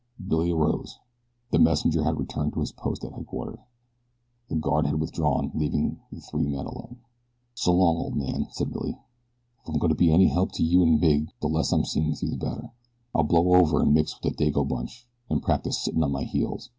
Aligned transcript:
Billy 0.27 0.51
arose. 0.51 0.97
The 1.51 1.59
messenger 1.59 2.03
had 2.03 2.17
returned 2.17 2.53
to 2.53 2.61
his 2.61 2.71
post 2.71 3.03
at 3.05 3.13
headquarters. 3.13 3.59
The 4.49 4.55
guard 4.55 4.87
had 4.87 4.99
withdrawn, 4.99 5.51
leaving 5.53 5.99
the 6.11 6.21
three 6.21 6.41
men 6.47 6.65
alone. 6.65 7.01
"So 7.53 7.71
long, 7.71 7.97
old 7.97 8.15
man," 8.15 8.47
said 8.49 8.71
Billy. 8.73 8.97
"If 9.63 9.69
I'm 9.71 9.77
goin' 9.77 9.89
to 9.89 9.95
be 9.95 10.09
of 10.09 10.15
any 10.15 10.29
help 10.29 10.53
to 10.53 10.63
you 10.63 10.81
and 10.81 10.99
Mig 10.99 11.29
the 11.39 11.47
less 11.47 11.71
I'm 11.71 11.85
seen 11.85 12.09
with 12.09 12.23
you 12.23 12.31
the 12.31 12.37
better. 12.37 12.71
I'll 13.13 13.21
blow 13.21 13.53
over 13.53 13.79
and 13.83 13.93
mix 13.93 14.19
with 14.23 14.35
the 14.35 14.45
Dago 14.45 14.67
bunch, 14.67 15.07
an' 15.29 15.39
practice 15.39 15.77
sittin' 15.77 16.01
on 16.03 16.11
my 16.11 16.23
heels. 16.23 16.69